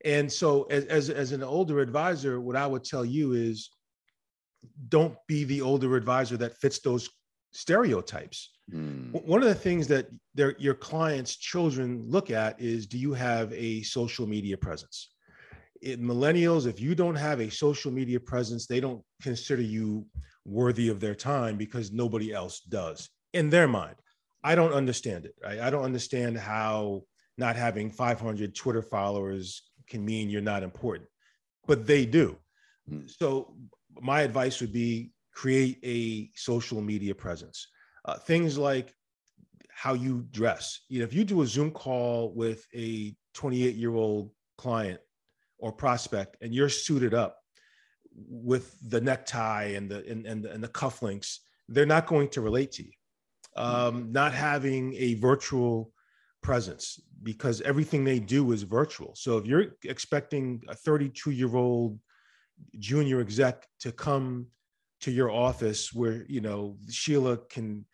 [0.05, 3.71] And so as, as as an older advisor what i would tell you is
[4.89, 7.09] don't be the older advisor that fits those
[7.53, 8.51] stereotypes.
[8.73, 13.13] Mm, one of the things that their your clients children look at is do you
[13.13, 15.11] have a social media presence
[15.83, 20.07] in millennials if you don't have a social media presence they don't consider you
[20.45, 23.97] worthy of their time because nobody else does in their mind
[24.43, 25.61] i don't understand it right?
[25.61, 27.03] i don't understand how
[27.39, 31.09] not having 500 twitter followers can mean you're not important
[31.67, 32.37] but they do
[32.91, 33.09] Mm.
[33.09, 33.55] so
[34.01, 37.69] my advice would be create a social media presence
[38.07, 38.93] uh, things like
[39.83, 40.81] how you dress.
[40.89, 45.01] You know, if you do a Zoom call with a 28 year old client
[45.63, 47.39] or prospect and you're suited up
[48.15, 52.43] with the necktie and the and, and, the, and the cufflinks, they're not going to
[52.43, 52.91] relate to you.
[53.57, 55.93] Um, not having a virtual
[56.43, 59.13] presence because everything they do is virtual.
[59.15, 61.99] So if you're expecting a 32 year old
[62.79, 64.47] junior exec to come
[65.03, 67.85] to your office where you know Sheila can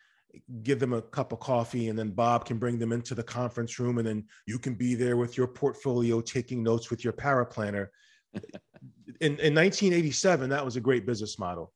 [0.62, 3.78] give them a cup of coffee and then Bob can bring them into the conference
[3.78, 7.88] room and then you can be there with your portfolio taking notes with your paraplanner.
[8.34, 11.72] in, in 1987, that was a great business model.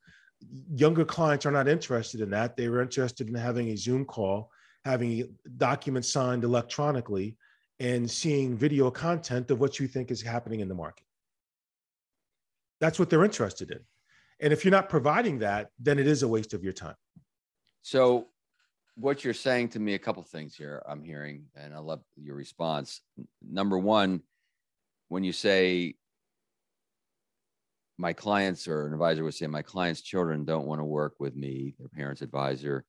[0.75, 2.57] Younger clients are not interested in that.
[2.57, 4.51] They were interested in having a Zoom call,
[4.85, 7.37] having documents signed electronically,
[7.79, 11.05] and seeing video content of what you think is happening in the market.
[12.81, 13.81] That's what they're interested in.
[14.41, 16.97] And if you're not providing that, then it is a waste of your time.
[17.83, 18.27] So,
[18.97, 22.37] what you're saying to me, a couple things here I'm hearing, and I love your
[22.37, 23.01] response.
[23.43, 24.23] Number one,
[25.09, 25.95] when you say
[27.99, 31.37] my clients or an advisor would say, my clients' children don't want to work with
[31.37, 32.85] me, their parents' advisor.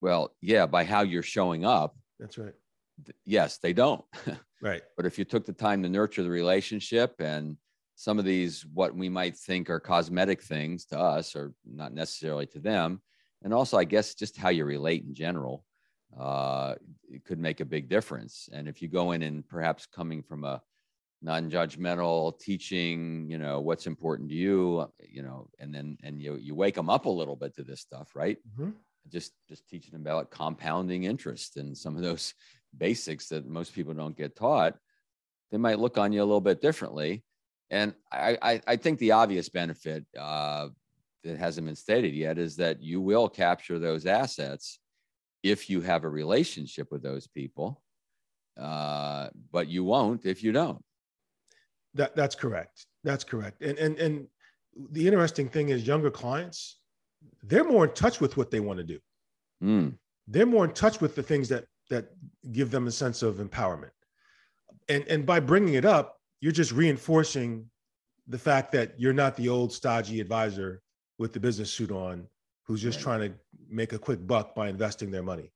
[0.00, 2.54] Well, yeah, by how you're showing up, That's right.
[3.04, 4.04] th- yes, they don't.
[4.62, 4.82] Right.
[4.96, 7.58] but if you took the time to nurture the relationship and
[7.94, 12.46] some of these what we might think are cosmetic things to us are not necessarily
[12.46, 13.02] to them
[13.42, 15.64] and also i guess just how you relate in general
[16.18, 16.74] uh,
[17.10, 18.48] it could make a big difference.
[18.52, 20.62] And if you go in and perhaps coming from a
[21.22, 26.54] non-judgmental teaching you know what's important to you you know and then and you you
[26.54, 28.36] wake them up a little bit to this stuff right?
[28.58, 28.74] Mhm.
[29.08, 32.34] just just teaching them about compounding interest and some of those
[32.76, 34.76] basics that most people don't get taught
[35.50, 37.24] they might look on you a little bit differently.
[37.70, 40.68] And i i, I think the obvious benefit uh,
[41.26, 44.78] that hasn't been stated yet is that you will capture those assets
[45.42, 47.82] if you have a relationship with those people
[48.60, 50.82] uh, but you won't if you don't
[51.94, 52.86] That that's correct.
[53.04, 53.62] That's correct.
[53.62, 54.28] And and and
[54.92, 56.80] the interesting thing is younger clients,
[57.42, 58.98] they're more in touch with what they want to do.
[59.62, 59.96] Mm,
[60.28, 62.04] They're more in touch with the things that that
[62.52, 63.92] give them a sense of empowerment.
[64.88, 67.70] And and by bringing it up, you're just reinforcing
[68.28, 70.82] the fact that you're not the old stodgy advisor
[71.18, 72.28] with the business suit on
[72.66, 73.02] who's just Right.
[73.04, 75.52] trying to make a quick buck by investing their money.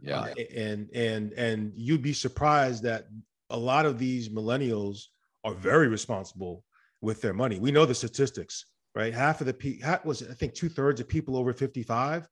[0.00, 3.06] yeah Uh, and and and you'd be surprised that
[3.50, 4.96] a lot of these millennials
[5.44, 6.64] are very responsible
[7.00, 7.58] with their money.
[7.58, 8.64] We know the statistics,
[8.94, 9.12] right?
[9.14, 12.28] Half of the people was I think two thirds of people over 55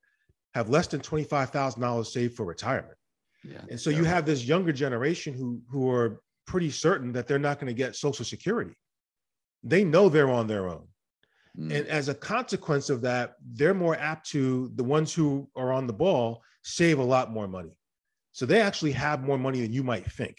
[0.55, 2.97] have less than $25,000 saved for retirement.
[3.45, 7.39] yeah And so you have this younger generation who who are pretty certain that they're
[7.49, 8.75] not going to get social security.
[9.63, 10.89] They know they're on their own.
[11.59, 15.73] Mm, And as a consequence of that, they're more apt to the ones who are
[15.73, 17.77] on the ball save a lot more money.
[18.33, 20.39] So they actually have more money than you might think.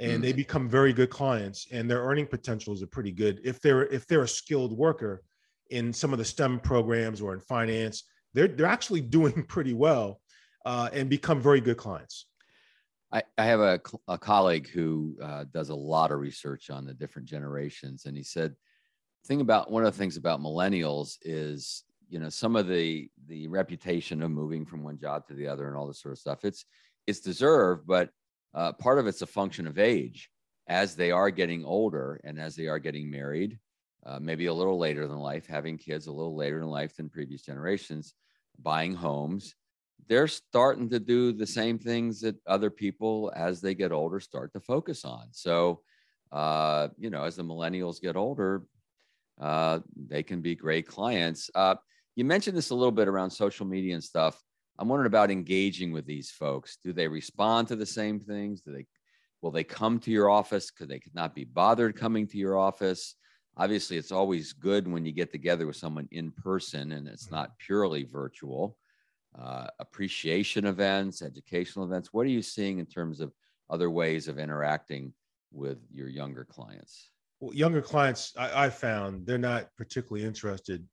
[0.00, 0.22] And Mm.
[0.22, 3.40] they become very good clients and their earning potentials are pretty good.
[3.44, 5.22] If they're if they're a skilled worker
[5.70, 10.20] in some of the STEM programs or in finance, they're they're actually doing pretty well
[10.64, 12.26] uh, and become very good clients.
[13.12, 16.94] I, I have a, a colleague who uh, does a lot of research on the
[16.94, 18.54] different generations, and he said
[19.26, 23.48] thing about one of the things about millennials is you know some of the the
[23.48, 26.44] reputation of moving from one job to the other and all this sort of stuff.
[26.44, 26.64] It's
[27.06, 28.10] it's deserved but
[28.54, 30.30] uh, part of it's a function of age.
[30.68, 33.58] As they are getting older and as they are getting married
[34.06, 37.08] uh, maybe a little later than life having kids a little later in life than
[37.08, 38.14] previous generations
[38.60, 39.54] buying homes
[40.08, 44.52] they're starting to do the same things that other people as they get older start
[44.52, 45.28] to focus on.
[45.30, 45.80] So
[46.30, 48.62] uh, you know as the millennials get older
[49.42, 51.50] uh, they can be great clients.
[51.54, 51.74] Uh,
[52.14, 54.40] you mentioned this a little bit around social media and stuff.
[54.78, 56.78] I'm wondering about engaging with these folks.
[56.82, 58.60] Do they respond to the same things?
[58.60, 58.86] Do they
[59.40, 60.70] will they come to your office?
[60.70, 63.16] Could they could not be bothered coming to your office?
[63.56, 67.58] Obviously, it's always good when you get together with someone in person and it's not
[67.58, 68.78] purely virtual.
[69.36, 72.12] Uh, appreciation events, educational events.
[72.12, 73.32] What are you seeing in terms of
[73.68, 75.12] other ways of interacting
[75.50, 77.10] with your younger clients?
[77.52, 80.86] Younger clients, I, I found they're not particularly interested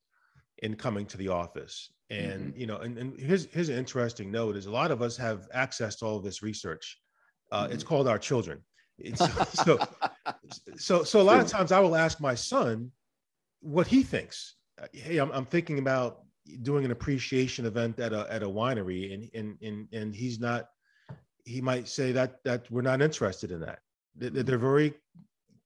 [0.60, 1.92] in coming to the office.
[2.10, 2.60] And mm-hmm.
[2.60, 5.48] you know, and, and here's here's an interesting note: is a lot of us have
[5.54, 7.00] access to all of this research.
[7.52, 7.74] Uh, mm-hmm.
[7.74, 8.64] It's called our children.
[9.16, 9.80] So, so,
[10.76, 12.92] so, so a lot of times I will ask my son
[13.62, 14.56] what he thinks.
[14.82, 16.24] Uh, hey, I'm, I'm thinking about
[16.64, 20.68] doing an appreciation event at a at a winery, and and and and he's not.
[21.46, 23.80] He might say that that we're not interested in that.
[24.16, 24.96] They're very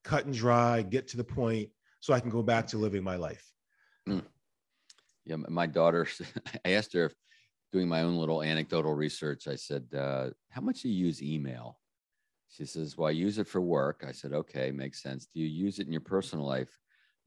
[0.04, 3.16] cut and dry, get to the point, so I can go back to living my
[3.16, 3.46] life.
[4.08, 4.24] Mm
[5.26, 6.08] yeah, my daughter,
[6.66, 7.14] I asked her if
[7.72, 11.80] doing my own little anecdotal research, I said, uh, how much do you use email?
[12.50, 14.04] She says, well, I use it for work.
[14.08, 15.28] I said, okay, makes sense.
[15.34, 16.78] Do you use it in your personal life?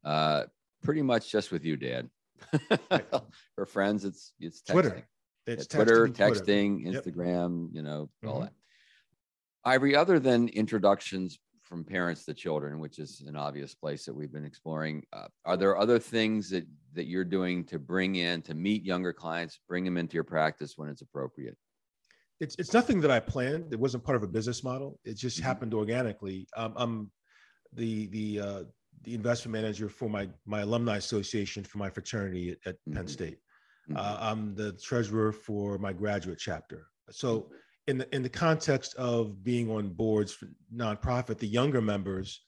[0.04, 0.44] Uh,
[0.84, 2.08] pretty much just with you, dad.
[3.56, 4.72] Her friends, it's, it's texting.
[4.72, 5.08] Twitter.
[5.48, 7.00] It's yeah, Twitter, texting, Twitter.
[7.00, 7.74] Instagram, yep.
[7.74, 8.42] you know, all mm-hmm.
[8.42, 8.52] that.
[9.64, 14.32] Ivory, other than introductions from parents to children, which is an obvious place that we've
[14.32, 15.02] been exploring.
[15.12, 19.12] Uh, are there other things that that you're doing to bring in to meet younger
[19.12, 21.56] clients, bring them into your practice when it's appropriate?
[22.40, 23.72] It's it's nothing that I planned.
[23.72, 25.00] It wasn't part of a business model.
[25.04, 25.46] It just mm-hmm.
[25.46, 26.46] happened organically.
[26.56, 27.10] Um, I'm
[27.72, 28.62] the the uh,
[29.02, 32.94] the investment manager for my my alumni association for my fraternity at, at mm-hmm.
[32.94, 33.38] Penn State.
[33.90, 33.96] Mm-hmm.
[33.96, 36.86] Uh, I'm the treasurer for my graduate chapter.
[37.10, 37.50] So
[37.86, 42.42] in the in the context of being on boards for nonprofit, the younger members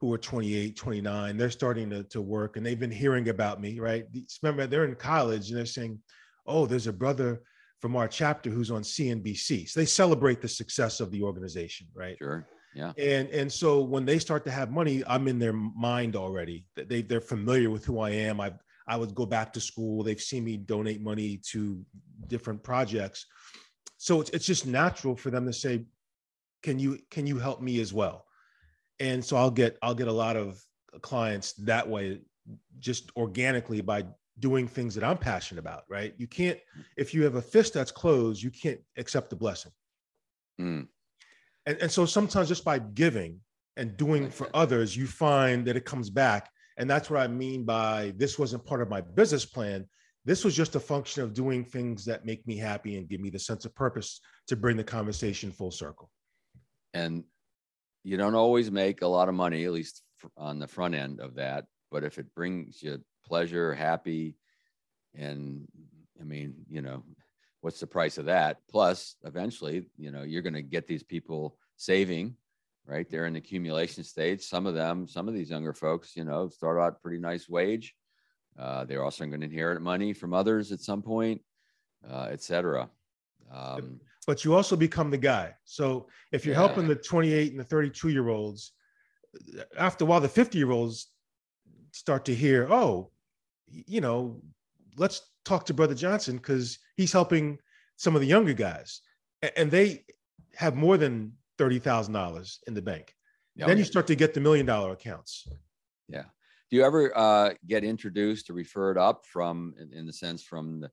[0.00, 3.78] who are 28, 29, they're starting to, to work and they've been hearing about me,
[3.78, 4.04] right?
[4.42, 5.96] Remember, they're in college and they're saying,
[6.44, 7.40] oh, there's a brother
[7.80, 9.68] from our chapter who's on CNBC.
[9.68, 12.18] So they celebrate the success of the organization, right?
[12.18, 12.44] Sure.
[12.74, 12.92] Yeah.
[12.98, 16.64] And and so when they start to have money, I'm in their mind already.
[16.74, 18.40] They they're familiar with who I am.
[18.40, 18.52] I
[18.88, 20.02] I would go back to school.
[20.02, 21.84] They've seen me donate money to
[22.26, 23.26] different projects
[24.02, 25.84] so it's, it's just natural for them to say
[26.64, 28.26] can you can you help me as well?
[28.98, 30.60] And so i'll get i'll get a lot of
[31.02, 32.20] clients that way
[32.80, 34.04] just organically by
[34.40, 36.14] doing things that i'm passionate about right?
[36.16, 36.58] You can't
[36.96, 39.72] if you have a fist that's closed you can't accept the blessing.
[40.60, 40.88] Mm.
[41.66, 43.38] and, and so sometimes just by giving
[43.76, 46.50] and doing for others you find that it comes back.
[46.76, 49.86] And that's what i mean by this wasn't part of my business plan
[50.24, 53.30] this was just a function of doing things that make me happy and give me
[53.30, 56.10] the sense of purpose to bring the conversation full circle.
[56.94, 57.24] And
[58.04, 60.02] you don't always make a lot of money, at least
[60.36, 61.64] on the front end of that.
[61.90, 64.36] But if it brings you pleasure, happy,
[65.14, 65.66] and
[66.20, 67.02] I mean, you know,
[67.60, 68.58] what's the price of that?
[68.70, 72.36] Plus, eventually, you know, you're going to get these people saving,
[72.86, 73.08] right?
[73.10, 74.42] They're in the accumulation stage.
[74.42, 77.94] Some of them, some of these younger folks, you know, start out pretty nice wage
[78.58, 81.40] uh, they're also going to inherit money from others at some point,
[82.08, 82.88] uh, et cetera.
[83.52, 85.54] Um, but you also become the guy.
[85.64, 86.66] So if you're yeah.
[86.66, 88.72] helping the 28 and the 32 year olds,
[89.78, 91.08] after a while, the 50 year olds
[91.90, 93.10] start to hear, oh,
[93.68, 94.40] you know,
[94.96, 97.58] let's talk to Brother Johnson because he's helping
[97.96, 99.00] some of the younger guys.
[99.56, 100.04] And they
[100.54, 103.14] have more than $30,000 in the bank.
[103.60, 105.48] Oh, then you start to get the million dollar accounts.
[106.08, 106.24] Yeah
[106.72, 110.80] do you ever uh, get introduced or referred up from in, in the sense from
[110.80, 110.90] the,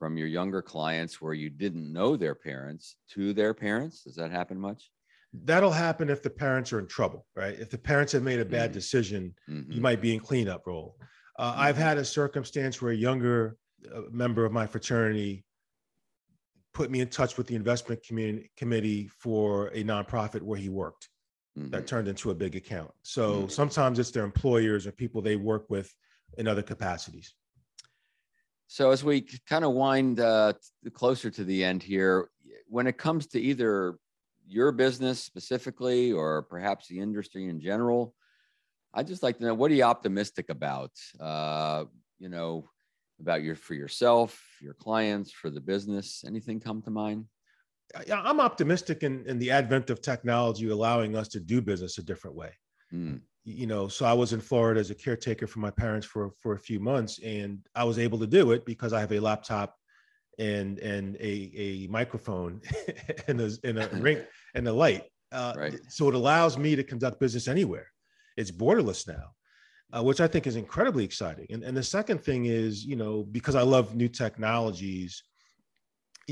[0.00, 4.32] from your younger clients where you didn't know their parents to their parents does that
[4.32, 4.90] happen much
[5.44, 8.44] that'll happen if the parents are in trouble right if the parents have made a
[8.44, 8.78] bad mm-hmm.
[8.78, 9.70] decision mm-hmm.
[9.70, 10.96] you might be in cleanup role
[11.38, 11.60] uh, mm-hmm.
[11.60, 13.56] i've had a circumstance where a younger
[13.94, 15.44] uh, member of my fraternity
[16.74, 21.08] put me in touch with the investment community committee for a nonprofit where he worked
[21.60, 21.70] mm-hmm.
[21.70, 22.90] that turned into a big account.
[23.02, 23.48] So mm-hmm.
[23.48, 25.92] sometimes it's their employers or people they work with
[26.38, 27.34] in other capacities.
[28.66, 30.52] So as we kind of wind uh,
[30.92, 32.30] closer to the end here,
[32.68, 33.98] when it comes to either
[34.46, 38.14] your business specifically or perhaps the industry in general,
[38.94, 40.92] I'd just like to know what are you optimistic about?
[41.18, 41.84] Uh,
[42.18, 42.68] you know,
[43.20, 46.24] about your for yourself, your clients, for the business.
[46.26, 47.26] Anything come to mind?
[48.06, 52.02] Yeah, I'm optimistic in, in the advent of technology allowing us to do business a
[52.02, 52.52] different way.
[52.92, 53.20] Mm.
[53.44, 56.54] You know, so I was in Florida as a caretaker for my parents for for
[56.54, 59.76] a few months, and I was able to do it because I have a laptop
[60.38, 62.60] and and a, a microphone
[63.28, 64.20] and a, and a ring
[64.54, 65.04] and a light.
[65.32, 65.80] Uh, right.
[65.88, 67.86] So it allows me to conduct business anywhere.
[68.36, 69.30] It's borderless now,
[69.92, 71.46] uh, which I think is incredibly exciting.
[71.50, 75.22] And, and the second thing is, you know, because I love new technologies,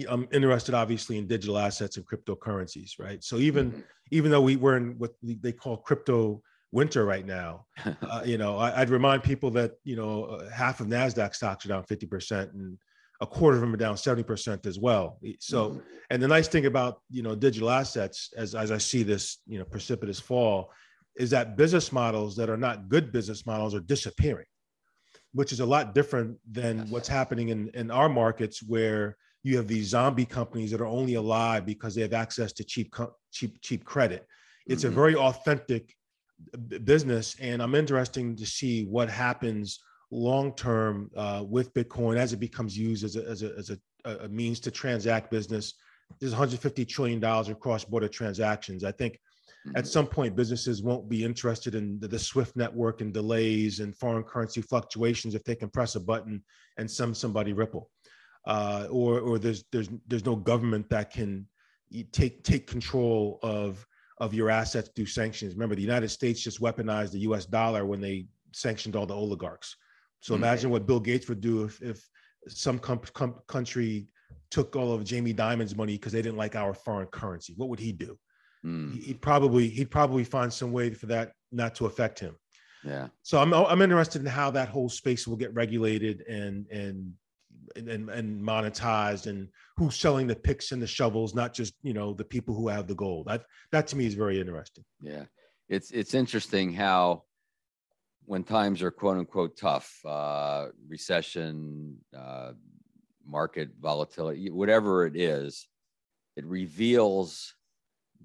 [0.09, 3.23] I'm interested obviously in digital assets and cryptocurrencies, right?
[3.23, 3.81] So even mm-hmm.
[4.11, 6.43] even though we were in what they call crypto
[6.73, 7.67] winter right now,
[8.03, 11.65] uh, you know, I, would remind people that you know uh, half of Nasdaq stocks
[11.65, 12.79] are down 50 percent, and
[13.21, 15.19] a quarter of them are down 70 percent as well.
[15.41, 15.79] So, mm-hmm.
[16.11, 19.59] and the nice thing about you know digital assets, as as I see this you
[19.59, 20.71] know precipitous fall,
[21.19, 24.47] is that business models that are not good business models are disappearing,
[25.33, 26.89] which is a lot different than yes.
[26.89, 31.15] what's happening in, in our markets where you have these zombie companies that are only
[31.15, 32.95] alive because they have access to cheap,
[33.33, 34.27] cheap, cheap credit.
[34.67, 34.93] It's mm-hmm.
[34.93, 35.95] a very authentic
[36.85, 39.81] business, and I'm interested to see what happens
[40.11, 43.79] long term uh, with Bitcoin as it becomes used as a, as a, as a,
[44.25, 45.75] a means to transact business.
[46.21, 48.85] There's 150 trillion dollars in cross border transactions.
[48.85, 49.19] I think
[49.77, 53.95] at some point businesses won't be interested in the, the, swift network and delays and
[53.97, 56.43] foreign currency fluctuations if they can press a button
[56.79, 57.91] and send somebody ripple
[58.47, 61.47] uh, or or there's there's there's no government that can
[62.13, 63.87] take take control of
[64.19, 68.01] of your assets through sanctions remember the united states just weaponized the us dollar when
[68.01, 69.77] they sanctioned all the oligarchs
[70.21, 70.43] so mm-hmm.
[70.43, 72.09] imagine what bill gates would do if if
[72.49, 74.09] some com- com- country
[74.51, 77.81] took all of jamie dimon's money because they didn't like our foreign currency what would
[77.81, 78.19] he do
[78.67, 79.01] mm.
[79.03, 82.37] he'd probably he'd probably find some way for that not to affect him.
[82.85, 83.09] Yeah.
[83.23, 87.13] So I'm I'm interested in how that whole space will get regulated and and
[87.77, 92.13] and, and monetized and who's selling the picks and the shovels, not just you know
[92.13, 93.27] the people who have the gold.
[93.27, 94.85] That that to me is very interesting.
[95.01, 95.25] Yeah,
[95.69, 97.25] it's it's interesting how
[98.25, 102.53] when times are quote unquote tough, uh, recession, uh,
[103.27, 105.69] market volatility, whatever it is,
[106.37, 107.55] it reveals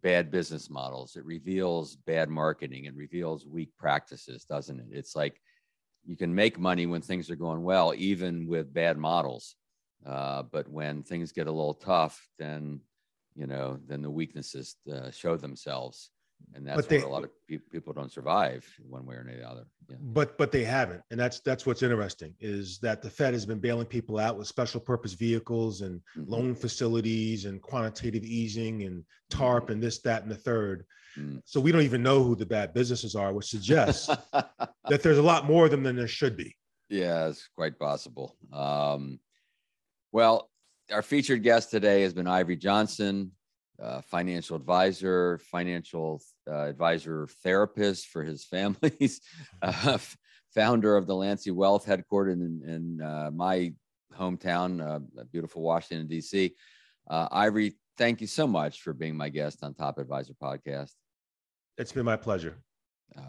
[0.02, 1.16] bad business models.
[1.16, 2.86] It reveals bad marketing.
[2.86, 4.88] It reveals weak practices, doesn't it?
[4.92, 5.40] It's like
[6.06, 9.56] you can make money when things are going well, even with bad models.
[10.06, 12.82] Uh, but when things get a little tough, then
[13.36, 16.12] you know, then the weaknesses uh, show themselves
[16.56, 19.48] and that's they, why a lot of pe- people don't survive one way or the
[19.48, 19.66] other.
[19.90, 19.98] Yeah.
[20.00, 23.60] But but they haven't, and that's that's what's interesting is that the Fed has been
[23.60, 26.32] bailing people out with special purpose vehicles and mm-hmm.
[26.32, 29.74] loan facilities and quantitative easing and TARP mm-hmm.
[29.74, 30.86] and this that and the third.
[31.18, 31.40] Mm-hmm.
[31.46, 35.24] So we don't even know who the bad businesses are, which suggests that there's a
[35.24, 36.56] lot more of them than there should be.
[36.90, 38.36] Yeah, it's quite possible.
[38.52, 39.20] Um,
[40.12, 40.50] well,
[40.92, 43.32] our featured guest today has been Ivory Johnson,
[43.82, 49.22] uh, financial advisor, financial uh, advisor therapist for his families,
[49.62, 49.98] uh,
[50.54, 53.74] founder of Delancey Wealth headquartered in, in uh, my
[54.18, 55.00] hometown, uh,
[55.32, 56.54] beautiful Washington, D.C.
[57.10, 60.92] Uh, Ivory, thank you so much for being my guest on Top Advisor Podcast.
[61.78, 62.58] It's been my pleasure.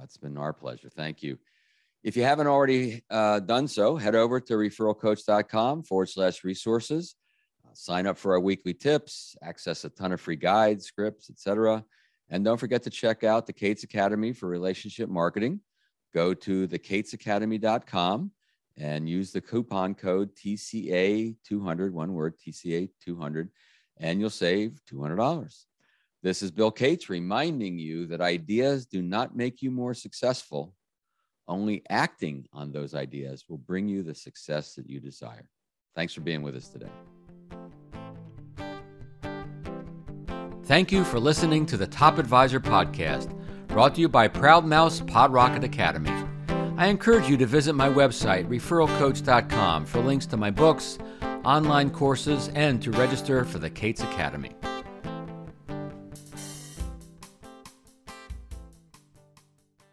[0.02, 0.90] it's been our pleasure.
[0.90, 1.38] Thank you.
[2.02, 7.16] If you haven't already done so, head over to referralcoach.com forward slash resources
[7.74, 11.84] sign up for our weekly tips, access a ton of free guides, scripts, etc.
[12.30, 15.60] And don't forget to check out the Cates Academy for relationship marketing.
[16.12, 18.30] Go to thecatesacademy.com
[18.76, 23.48] and use the coupon code TCA200, one word, TCA200,
[23.98, 25.64] and you'll save $200.
[26.22, 30.74] This is Bill Cates reminding you that ideas do not make you more successful.
[31.46, 35.48] Only acting on those ideas will bring you the success that you desire.
[35.94, 36.88] Thanks for being with us today.
[40.74, 43.32] Thank you for listening to the Top Advisor podcast,
[43.68, 46.10] brought to you by Proudmouth's Pod Rocket Academy.
[46.76, 50.98] I encourage you to visit my website, referralcoach.com, for links to my books,
[51.44, 54.50] online courses, and to register for the Cates Academy.